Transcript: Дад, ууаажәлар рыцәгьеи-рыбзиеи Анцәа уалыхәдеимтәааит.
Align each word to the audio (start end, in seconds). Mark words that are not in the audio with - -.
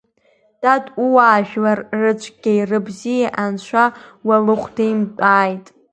Дад, 0.61 0.85
ууаажәлар 1.05 1.79
рыцәгьеи-рыбзиеи 2.01 3.25
Анцәа 3.43 3.83
уалыхәдеимтәааит. 4.27 5.65